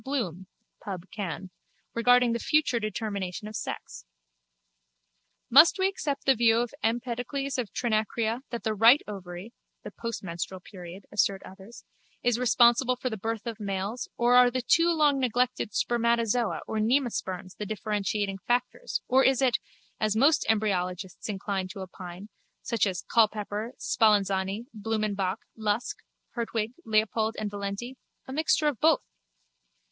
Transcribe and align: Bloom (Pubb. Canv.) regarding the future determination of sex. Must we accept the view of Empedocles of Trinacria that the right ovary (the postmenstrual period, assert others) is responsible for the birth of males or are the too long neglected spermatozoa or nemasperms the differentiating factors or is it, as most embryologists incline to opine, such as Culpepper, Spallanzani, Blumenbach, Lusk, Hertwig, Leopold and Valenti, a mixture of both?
Bloom 0.03 0.47
(Pubb. 0.83 1.11
Canv.) 1.15 1.51
regarding 1.93 2.33
the 2.33 2.39
future 2.39 2.79
determination 2.79 3.47
of 3.47 3.55
sex. 3.55 4.03
Must 5.47 5.77
we 5.77 5.87
accept 5.87 6.25
the 6.25 6.33
view 6.33 6.57
of 6.57 6.73
Empedocles 6.81 7.59
of 7.59 7.71
Trinacria 7.71 8.41
that 8.49 8.63
the 8.63 8.73
right 8.73 9.03
ovary 9.07 9.53
(the 9.83 9.91
postmenstrual 9.91 10.63
period, 10.63 11.05
assert 11.11 11.43
others) 11.43 11.85
is 12.23 12.39
responsible 12.39 12.95
for 12.95 13.11
the 13.11 13.17
birth 13.17 13.45
of 13.45 13.59
males 13.59 14.09
or 14.17 14.33
are 14.35 14.49
the 14.49 14.63
too 14.63 14.89
long 14.89 15.19
neglected 15.19 15.71
spermatozoa 15.71 16.61
or 16.65 16.79
nemasperms 16.79 17.57
the 17.57 17.67
differentiating 17.67 18.39
factors 18.47 19.03
or 19.07 19.23
is 19.23 19.39
it, 19.39 19.59
as 19.99 20.15
most 20.15 20.43
embryologists 20.49 21.29
incline 21.29 21.67
to 21.67 21.79
opine, 21.79 22.27
such 22.63 22.87
as 22.87 23.03
Culpepper, 23.03 23.73
Spallanzani, 23.77 24.65
Blumenbach, 24.75 25.41
Lusk, 25.55 25.97
Hertwig, 26.31 26.73
Leopold 26.85 27.35
and 27.37 27.51
Valenti, 27.51 27.97
a 28.27 28.33
mixture 28.33 28.67
of 28.67 28.79
both? 28.79 29.03